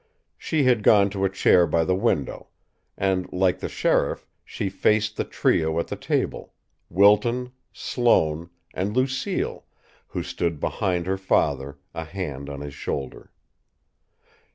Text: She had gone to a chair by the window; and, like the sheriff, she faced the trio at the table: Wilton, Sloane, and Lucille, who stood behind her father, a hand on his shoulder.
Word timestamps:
She 0.35 0.63
had 0.63 0.81
gone 0.81 1.11
to 1.11 1.25
a 1.25 1.29
chair 1.29 1.67
by 1.67 1.83
the 1.83 1.93
window; 1.93 2.47
and, 2.97 3.31
like 3.31 3.59
the 3.59 3.69
sheriff, 3.69 4.25
she 4.43 4.67
faced 4.67 5.15
the 5.15 5.23
trio 5.23 5.77
at 5.79 5.89
the 5.89 5.95
table: 5.95 6.55
Wilton, 6.89 7.51
Sloane, 7.71 8.49
and 8.73 8.97
Lucille, 8.97 9.63
who 10.07 10.23
stood 10.23 10.59
behind 10.59 11.05
her 11.05 11.19
father, 11.19 11.77
a 11.93 12.03
hand 12.03 12.49
on 12.49 12.61
his 12.61 12.73
shoulder. 12.73 13.31